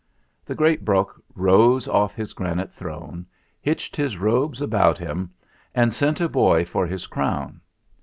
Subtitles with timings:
[0.47, 3.27] The great Brok rose off his granite throne,
[3.61, 5.29] hitched his robes about him,
[5.75, 7.61] and sent a boy for his crown.